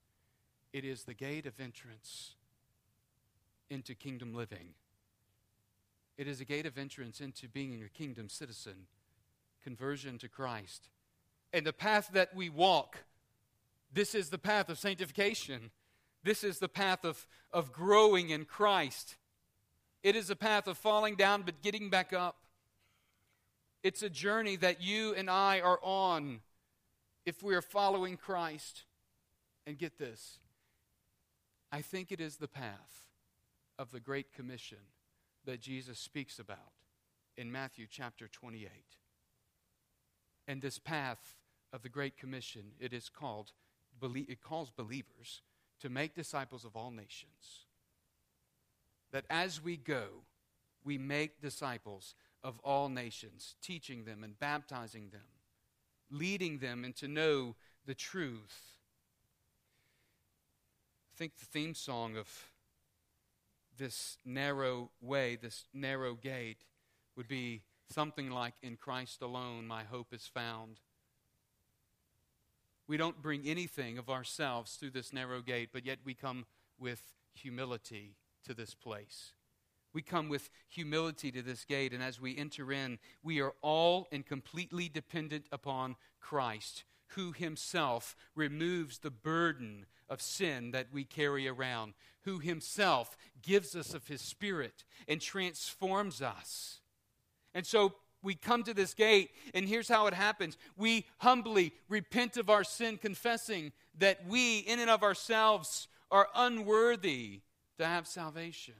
[0.73, 2.35] it is the gate of entrance
[3.69, 4.75] into kingdom living.
[6.19, 8.87] It is a gate of entrance into being a kingdom citizen,
[9.63, 10.89] conversion to Christ.
[11.53, 13.05] And the path that we walk,
[13.93, 15.71] this is the path of sanctification.
[16.23, 19.17] This is the path of, of growing in Christ.
[20.03, 22.37] It is a path of falling down but getting back up.
[23.83, 26.41] It's a journey that you and I are on
[27.25, 28.85] if we are following Christ.
[29.67, 30.39] And get this
[31.73, 33.07] I think it is the path
[33.79, 34.79] of the Great Commission
[35.47, 36.73] that Jesus speaks about
[37.37, 38.69] in Matthew chapter 28.
[40.49, 41.37] And this path
[41.73, 43.53] of the Great Commission, it is called,
[44.03, 45.43] it calls believers
[45.81, 47.67] to make disciples of all nations.
[49.13, 50.25] That as we go,
[50.85, 55.21] we make disciples of all nations, teaching them and baptizing them,
[56.11, 58.79] leading them and to know the truth.
[61.15, 62.29] I think the theme song of
[63.79, 66.65] this narrow way, this narrow gate,
[67.17, 70.81] would be something like, In Christ alone my hope is found.
[72.87, 76.47] We don't bring anything of ourselves through this narrow gate, but yet we come
[76.79, 77.03] with
[77.35, 79.33] humility to this place.
[79.93, 84.07] We come with humility to this gate, and as we enter in, we are all
[84.13, 91.49] and completely dependent upon Christ, who himself removes the burden of sin that we carry
[91.49, 96.81] around, who himself gives us of his Spirit and transforms us.
[97.53, 100.57] And so we come to this gate, and here's how it happens.
[100.77, 107.41] We humbly repent of our sin, confessing that we, in and of ourselves, are unworthy
[107.79, 108.75] to have salvation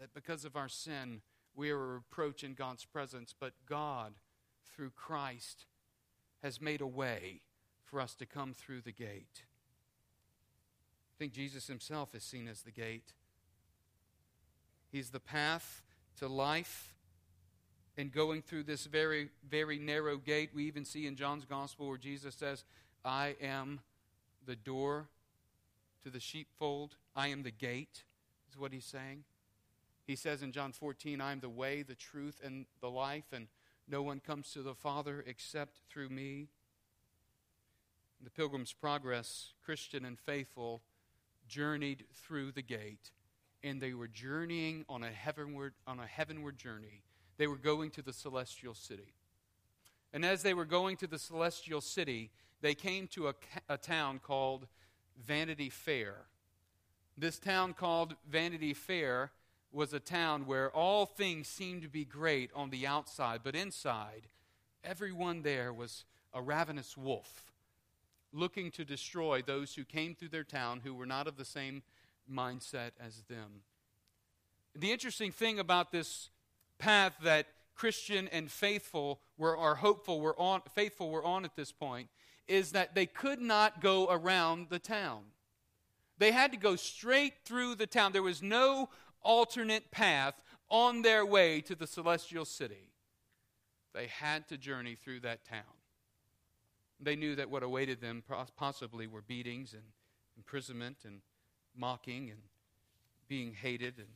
[0.00, 1.20] that because of our sin,
[1.54, 4.14] we are a reproach in God's presence, but God,
[4.74, 5.66] through Christ,
[6.42, 7.42] has made a way
[7.84, 9.44] for us to come through the gate.
[11.14, 13.12] I think Jesus himself is seen as the gate.
[14.90, 15.82] He's the path
[16.18, 16.94] to life.
[17.98, 21.98] And going through this very, very narrow gate, we even see in John's gospel where
[21.98, 22.64] Jesus says,
[23.04, 23.80] I am
[24.46, 25.08] the door
[26.04, 26.96] to the sheepfold.
[27.14, 28.04] I am the gate,
[28.48, 29.24] is what he's saying.
[30.10, 33.46] He says in John 14, I am the way, the truth, and the life, and
[33.86, 36.48] no one comes to the Father except through me.
[38.20, 40.82] The Pilgrim's Progress, Christian and faithful
[41.46, 43.12] journeyed through the gate,
[43.62, 47.04] and they were journeying on a heavenward, on a heavenward journey.
[47.36, 49.14] They were going to the celestial city.
[50.12, 53.34] And as they were going to the celestial city, they came to a,
[53.68, 54.66] a town called
[55.24, 56.16] Vanity Fair.
[57.16, 59.30] This town called Vanity Fair
[59.72, 64.22] was a town where all things seemed to be great on the outside, but inside,
[64.82, 66.04] everyone there was
[66.34, 67.52] a ravenous wolf
[68.32, 71.82] looking to destroy those who came through their town who were not of the same
[72.32, 73.62] mindset as them.
[74.76, 76.30] The interesting thing about this
[76.78, 81.72] path that Christian and faithful were or hopeful were on faithful were on at this
[81.72, 82.08] point
[82.46, 85.22] is that they could not go around the town.
[86.18, 88.12] They had to go straight through the town.
[88.12, 88.90] There was no
[89.22, 90.34] alternate path
[90.70, 92.90] on their way to the celestial city.
[93.92, 95.62] They had to journey through that town.
[97.00, 98.22] They knew that what awaited them
[98.56, 99.82] possibly were beatings and
[100.36, 101.20] imprisonment and
[101.76, 102.40] mocking and
[103.26, 104.08] being hated and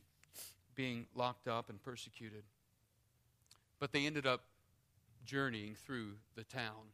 [0.75, 2.43] being locked up and persecuted.
[3.79, 4.41] But they ended up
[5.25, 6.91] journeying through the town.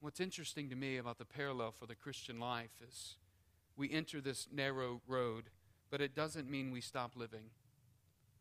[0.00, 3.16] What's interesting to me about the parallel for the Christian life is
[3.76, 5.44] we enter this narrow road
[5.90, 7.50] but it doesn't mean we stop living.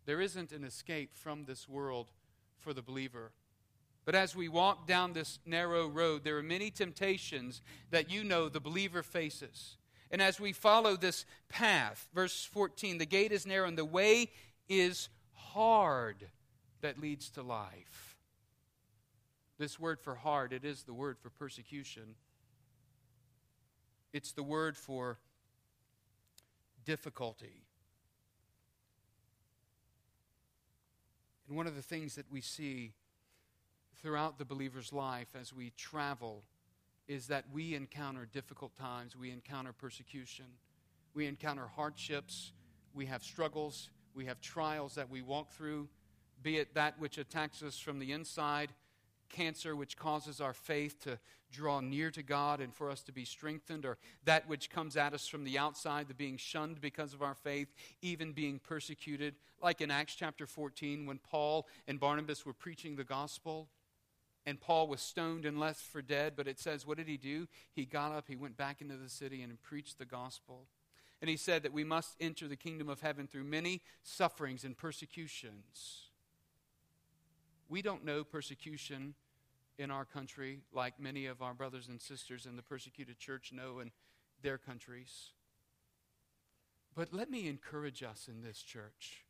[0.05, 2.11] There isn't an escape from this world
[2.59, 3.31] for the believer.
[4.05, 8.47] But as we walk down this narrow road, there are many temptations that you know
[8.47, 9.77] the believer faces.
[10.09, 14.31] And as we follow this path, verse 14, the gate is narrow and the way
[14.69, 16.29] is hard
[16.81, 18.17] that leads to life.
[19.57, 22.15] This word for hard, it is the word for persecution.
[24.13, 25.17] It's the word for
[26.87, 27.65] difficulty.
[31.47, 32.93] And one of the things that we see
[34.01, 36.43] throughout the believer's life as we travel
[37.09, 40.45] is that we encounter difficult times, we encounter persecution,
[41.13, 42.53] we encounter hardships,
[42.93, 45.89] we have struggles, we have trials that we walk through,
[46.41, 48.69] be it that which attacks us from the inside
[49.29, 51.19] cancer which causes our faith to
[51.51, 55.13] draw near to God and for us to be strengthened, or that which comes at
[55.13, 59.81] us from the outside, the being shunned because of our faith, even being persecuted, like
[59.81, 63.69] in Acts chapter 14 when Paul and Barnabas were preaching the gospel.
[64.45, 67.47] And Paul was stoned and left for dead, but it says, what did he do?
[67.73, 70.67] He got up, he went back into the city and preached the gospel.
[71.21, 74.77] And he said that we must enter the kingdom of heaven through many sufferings and
[74.77, 76.06] persecutions.
[77.69, 79.13] We don't know persecution
[79.77, 83.79] in our country like many of our brothers and sisters in the persecuted church know
[83.79, 83.91] in
[84.41, 85.31] their countries.
[86.95, 89.25] But let me encourage us in this church.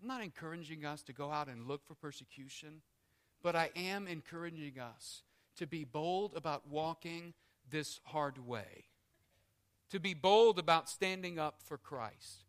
[0.00, 2.80] I'm not encouraging us to go out and look for persecution,
[3.42, 5.22] but I am encouraging us
[5.56, 7.34] to be bold about walking
[7.68, 8.84] this hard way,
[9.90, 12.45] to be bold about standing up for Christ.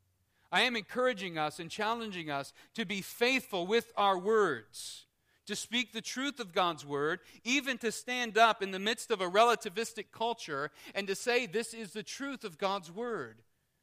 [0.52, 5.06] I am encouraging us and challenging us to be faithful with our words,
[5.46, 9.22] to speak the truth of God's word, even to stand up in the midst of
[9.22, 13.42] a relativistic culture and to say this is the truth of God's word,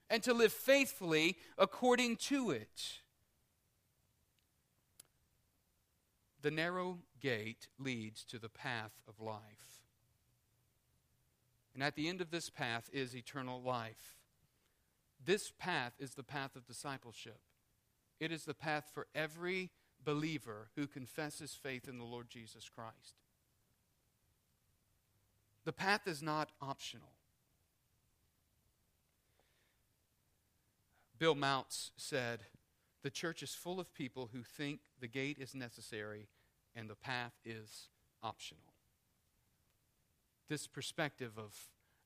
[0.08, 3.00] and to live faithfully according to it.
[6.40, 9.40] The narrow gate leads to the path of life.
[11.72, 14.23] And at the end of this path is eternal life.
[15.24, 17.38] This path is the path of discipleship.
[18.20, 19.70] It is the path for every
[20.04, 23.14] believer who confesses faith in the Lord Jesus Christ.
[25.64, 27.08] The path is not optional.
[31.18, 32.40] Bill Mounce said,
[33.02, 36.28] The church is full of people who think the gate is necessary
[36.74, 37.88] and the path is
[38.22, 38.74] optional.
[40.48, 41.54] This perspective of,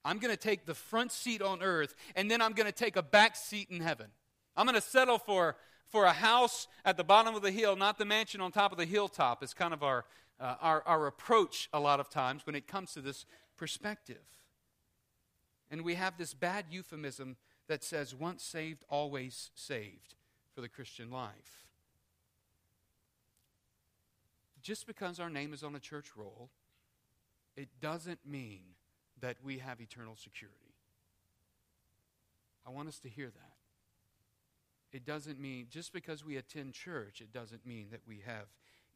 [0.05, 2.97] I'm going to take the front seat on earth and then I'm going to take
[2.97, 4.07] a back seat in heaven.
[4.57, 5.57] I'm going to settle for,
[5.89, 8.79] for a house at the bottom of the hill, not the mansion on top of
[8.79, 10.05] the hilltop, is kind of our,
[10.41, 13.27] uh, our, our approach a lot of times when it comes to this
[13.57, 14.25] perspective.
[15.71, 17.37] And we have this bad euphemism
[17.69, 20.15] that says, once saved, always saved
[20.55, 21.69] for the Christian life
[24.69, 26.51] just because our name is on a church roll,
[27.57, 28.61] it doesn't mean
[29.21, 30.75] that we have eternal security.
[32.67, 33.53] I want us to hear that.
[34.93, 38.47] It doesn't mean, just because we attend church, it doesn't mean that we have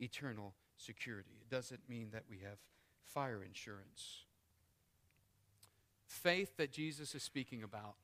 [0.00, 1.32] eternal security.
[1.40, 2.58] It doesn't mean that we have
[3.04, 4.24] fire insurance.
[6.06, 7.94] Faith that Jesus is speaking about,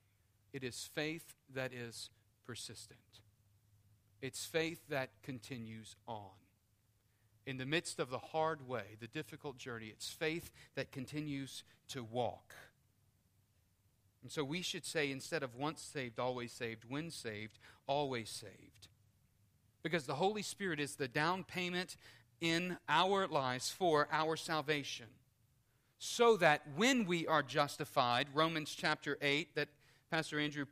[0.52, 2.10] it is faith that is
[2.46, 2.98] persistent.
[4.20, 6.30] It's faith that continues on
[7.49, 9.86] in the midst of the hard way, the difficult journey.
[9.86, 12.53] It's faith that continues to walk.
[14.22, 18.88] And so we should say instead of once saved, always saved, when saved, always saved.
[19.82, 21.96] Because the Holy Spirit is the down payment
[22.42, 25.07] in our lives for our salvation.
[25.99, 29.68] So that when we are justified, Romans chapter 8, that
[30.11, 30.66] Pastor Andrew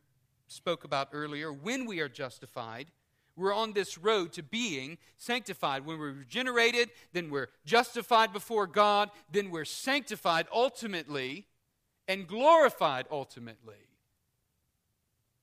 [0.47, 2.89] spoke about earlier, when we are justified,
[3.37, 5.85] we're on this road to being sanctified.
[5.85, 11.47] When we're regenerated, then we're justified before God, then we're sanctified ultimately
[12.09, 13.75] and glorified ultimately.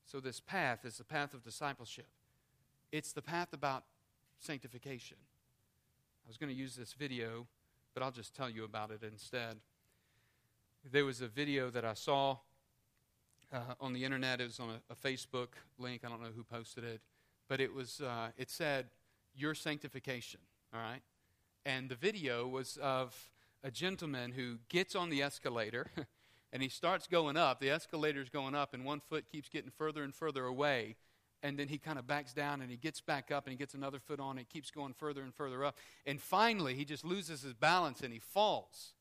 [0.05, 2.07] So, this path is the path of discipleship.
[2.91, 3.83] It's the path about
[4.39, 5.17] sanctification.
[6.25, 7.47] I was going to use this video,
[7.93, 9.57] but I'll just tell you about it instead.
[10.91, 12.37] There was a video that I saw
[13.51, 14.41] uh, on the internet.
[14.41, 16.01] It was on a, a Facebook link.
[16.05, 17.01] I don't know who posted it
[17.49, 18.87] but it was uh, it said
[19.35, 20.41] your sanctification.
[20.73, 21.01] All right,
[21.65, 23.29] and the video was of
[23.63, 25.87] a gentleman who gets on the escalator.
[26.53, 27.59] and he starts going up.
[27.59, 30.95] The escalator's going up, and one foot keeps getting further and further away.
[31.41, 33.73] And then he kind of backs down and he gets back up and he gets
[33.73, 34.37] another foot on.
[34.37, 35.77] It keeps going further and further up.
[36.05, 38.93] And finally, he just loses his balance and he falls.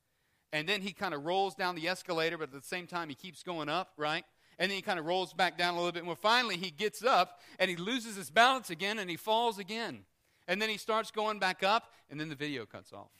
[0.51, 3.15] And then he kind of rolls down the escalator, but at the same time, he
[3.15, 4.25] keeps going up, right?
[4.59, 6.15] And then he kind of rolls back down a little bit more.
[6.15, 10.05] Finally, he gets up and he loses his balance again and he falls again.
[10.47, 13.11] And then he starts going back up, and then the video cuts off.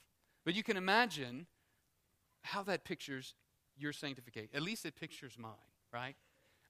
[0.44, 1.46] But you can imagine
[2.42, 3.34] how that pictures
[3.78, 4.50] your sanctification.
[4.54, 5.50] At least it pictures mine,
[5.92, 6.16] right?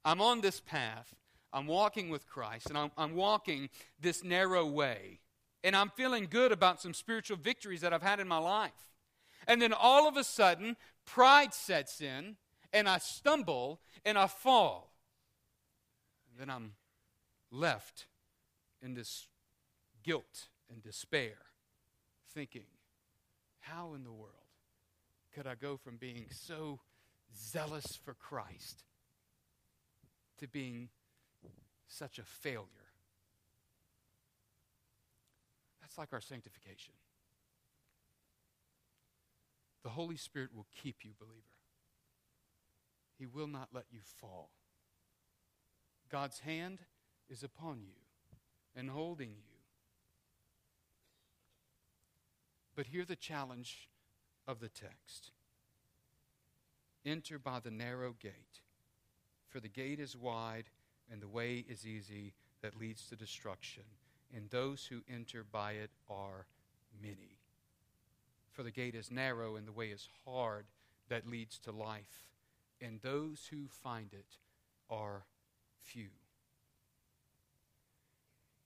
[0.04, 1.12] I'm on this path.
[1.52, 3.68] I'm walking with Christ, and I'm, I'm walking
[4.00, 5.20] this narrow way.
[5.64, 8.72] And I'm feeling good about some spiritual victories that I've had in my life.
[9.48, 12.36] And then all of a sudden, pride sets in,
[12.74, 14.92] and I stumble and I fall.
[16.28, 16.72] And then I'm
[17.50, 18.06] left
[18.82, 19.28] in this
[20.02, 21.36] guilt and despair,
[22.34, 22.66] thinking,
[23.60, 24.32] how in the world
[25.34, 26.80] could I go from being so
[27.34, 28.82] zealous for Christ
[30.38, 30.88] to being
[31.86, 32.66] such a failure?
[35.80, 36.94] That's like our sanctification.
[39.84, 41.53] The Holy Spirit will keep you, believer.
[43.18, 44.50] He will not let you fall.
[46.10, 46.80] God's hand
[47.28, 48.00] is upon you
[48.76, 49.54] and holding you.
[52.76, 53.88] But hear the challenge
[54.46, 55.30] of the text
[57.06, 58.60] enter by the narrow gate,
[59.48, 60.70] For the gate is wide
[61.10, 63.82] and the way is easy that leads to destruction,
[64.34, 66.46] and those who enter by it are
[67.02, 67.38] many.
[68.52, 70.64] For the gate is narrow and the way is hard
[71.08, 72.30] that leads to life,
[72.80, 74.38] and those who find it
[74.90, 75.24] are
[75.78, 76.10] few.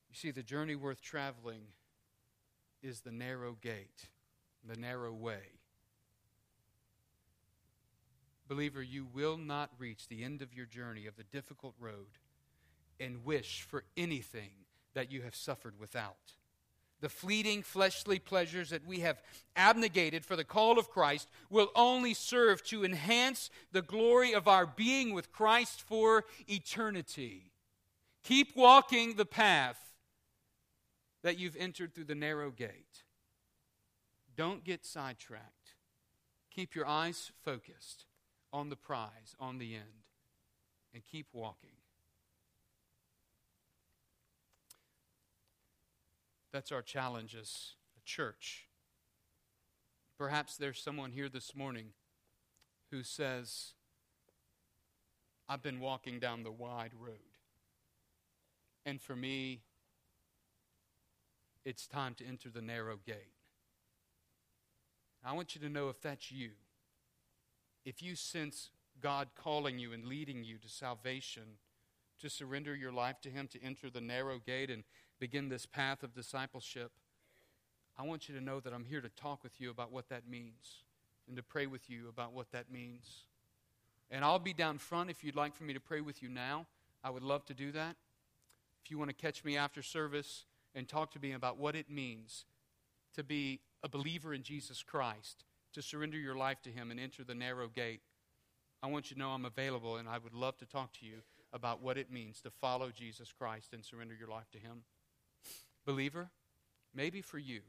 [0.09, 1.63] You see, the journey worth traveling
[2.83, 4.09] is the narrow gate,
[4.67, 5.59] the narrow way.
[8.49, 12.19] Believer, you will not reach the end of your journey of the difficult road
[12.99, 14.51] and wish for anything
[14.95, 16.33] that you have suffered without.
[17.01, 19.23] The fleeting fleshly pleasures that we have
[19.55, 24.67] abnegated for the call of Christ will only serve to enhance the glory of our
[24.67, 27.53] being with Christ for eternity.
[28.25, 29.79] Keep walking the path
[31.23, 33.05] that you've entered through the narrow gate.
[34.37, 35.75] Don't get sidetracked.
[36.51, 38.07] Keep your eyes focused
[38.53, 40.05] on the prize, on the end,
[40.93, 41.78] and keep walking.
[46.59, 48.67] That's our challenge as a church.
[50.19, 51.91] Perhaps there's someone here this morning
[52.91, 53.75] who says,
[55.49, 57.37] I've been walking down the wide road.
[58.85, 59.61] And for me,
[61.65, 63.37] it's time to enter the narrow gate.
[65.25, 66.51] I want you to know if that's you,
[67.85, 71.59] if you sense God calling you and leading you to salvation,
[72.19, 74.83] to surrender your life to Him, to enter the narrow gate and
[75.19, 76.93] begin this path of discipleship,
[77.99, 80.29] I want you to know that I'm here to talk with you about what that
[80.29, 80.85] means
[81.27, 83.25] and to pray with you about what that means.
[84.11, 86.67] And I'll be down front if you'd like for me to pray with you now.
[87.05, 87.97] I would love to do that.
[88.85, 90.45] If you want to catch me after service
[90.75, 92.45] and talk to me about what it means
[93.15, 95.45] to be a believer in Jesus Christ,
[95.75, 98.01] to surrender your life to Him and enter the narrow gate,
[98.83, 101.19] I want you to know I'm available and I would love to talk to you
[101.53, 104.83] about what it means to follow Jesus Christ and surrender your life to Him.
[105.89, 106.29] Believer,
[106.95, 107.63] maybe for you,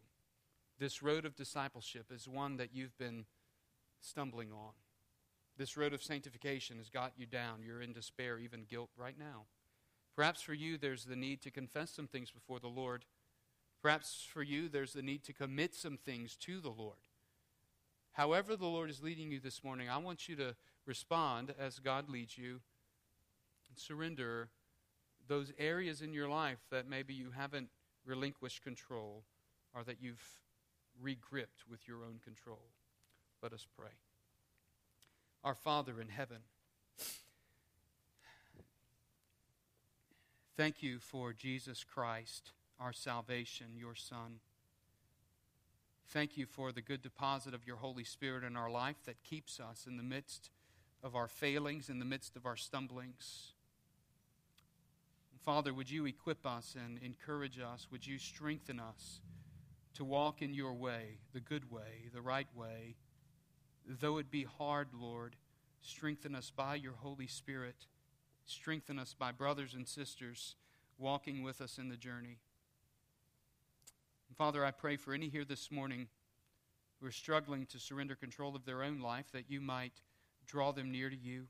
[0.78, 3.24] this road of discipleship is one that you've been
[4.02, 4.74] stumbling on.
[5.58, 7.64] This road of sanctification has got you down.
[7.66, 9.46] You're in despair, even guilt right now.
[10.18, 13.06] Perhaps for you, there's the need to confess some things before the Lord.
[13.82, 16.98] Perhaps for you, there's the need to commit some things to the Lord.
[18.12, 22.10] However, the Lord is leading you this morning, I want you to respond as God
[22.10, 22.60] leads you
[23.70, 24.50] and surrender
[25.30, 27.70] those areas in your life that maybe you haven't
[28.06, 29.24] relinquished control
[29.76, 30.40] or that you've
[31.02, 32.62] regripped with your own control.
[33.42, 33.92] Let us pray.
[35.44, 36.40] Our Father in heaven,
[40.58, 44.40] thank you for Jesus Christ, our salvation, your Son.
[46.10, 49.60] Thank you for the good deposit of your Holy Spirit in our life that keeps
[49.60, 50.50] us in the midst
[51.04, 53.54] of our failings, in the midst of our stumblings.
[55.46, 57.88] Father, would you equip us and encourage us?
[57.92, 59.22] Would you strengthen us
[59.96, 62.96] to walk in your way, the good way, the right way?
[63.86, 65.36] Though it be hard, Lord,
[65.82, 67.88] strengthen us by your Holy Spirit.
[68.46, 70.56] Strengthen us by brothers and sisters
[70.98, 72.38] walking with us in the journey.
[74.38, 76.08] Father, I pray for any here this morning
[77.00, 80.02] who are struggling to surrender control of their own life that you might
[80.46, 81.48] draw them near to you,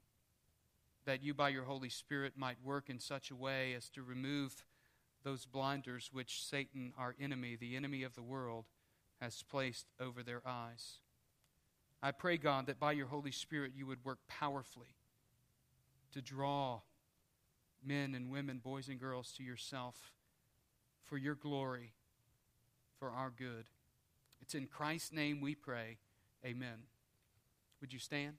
[1.10, 4.64] that you, by your Holy Spirit, might work in such a way as to remove
[5.24, 8.66] those blinders which Satan, our enemy, the enemy of the world,
[9.20, 10.99] has placed over their eyes.
[12.03, 14.97] I pray, God, that by your Holy Spirit you would work powerfully
[16.14, 16.82] to draw
[17.84, 20.14] men and women, boys and girls, to yourself
[21.01, 21.93] for your glory
[22.99, 23.66] for our good.
[24.43, 25.97] It's in Christ's name we pray.
[26.45, 26.84] Amen.
[27.82, 28.36] Would you stand?